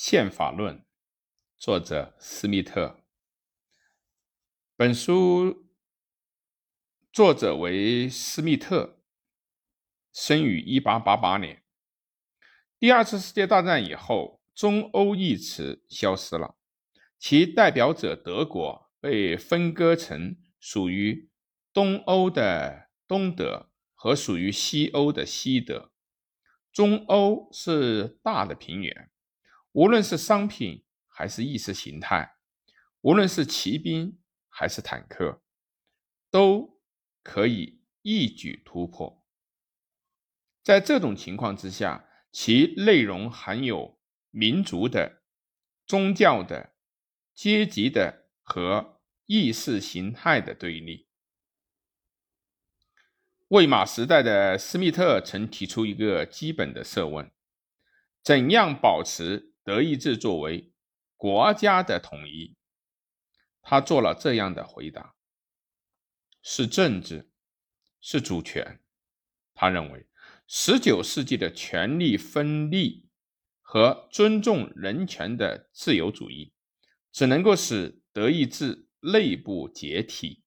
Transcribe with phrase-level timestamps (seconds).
[0.00, 0.84] 宪法论，
[1.58, 3.02] 作者斯密特。
[4.76, 5.68] 本书
[7.10, 9.02] 作者为斯密特，
[10.12, 11.64] 生于一八八八年。
[12.78, 16.56] 第二次世界大战以后，中欧一词消失了，
[17.18, 21.28] 其代表者德国被分割成属于
[21.72, 25.90] 东欧的东德和属于西欧的西德。
[26.70, 29.10] 中欧是大的平原。
[29.78, 32.34] 无论是商品还是意识形态，
[33.02, 35.40] 无论是骑兵还是坦克，
[36.32, 36.80] 都
[37.22, 39.24] 可以一举突破。
[40.64, 44.00] 在这种情况之下，其内容含有
[44.30, 45.22] 民族的、
[45.86, 46.74] 宗教的、
[47.32, 51.06] 阶级的和意识形态的对立。
[53.46, 57.30] 魏玛时代的斯密特曾提出一个基本的设问：
[58.24, 59.47] 怎样保持？
[59.68, 60.72] 德意志作为
[61.18, 62.56] 国家的统一，
[63.60, 65.14] 他做了这样的回答：
[66.40, 67.30] 是政治，
[68.00, 68.80] 是主权。
[69.52, 70.06] 他认为，
[70.46, 73.10] 十九世纪的权力分立
[73.60, 76.54] 和尊重人权的自由主义，
[77.12, 80.44] 只能够使德意志内部解体，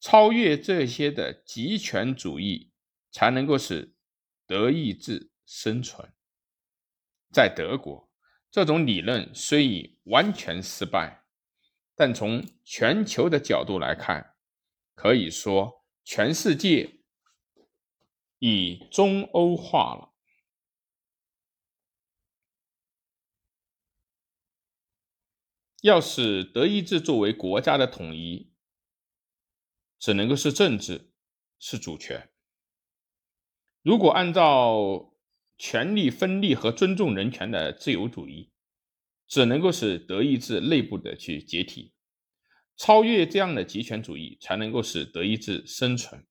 [0.00, 2.70] 超越这些的极权主义，
[3.10, 3.94] 才能够使
[4.46, 6.12] 德意志生存。
[7.32, 8.09] 在德国。
[8.50, 11.24] 这种理论虽已完全失败，
[11.94, 14.36] 但从全球的角度来看，
[14.94, 17.00] 可以说全世界
[18.40, 20.08] 已中欧化了。
[25.82, 28.52] 要使德意志作为国家的统一，
[29.98, 31.12] 只能够是政治，
[31.58, 32.30] 是主权。
[33.82, 35.09] 如果按照
[35.62, 38.48] 权力分立和尊重人权的自由主义，
[39.28, 41.92] 只能够使德意志内部的去解体，
[42.78, 46.24] 超越这样的集权主义，才能够使德意志生存。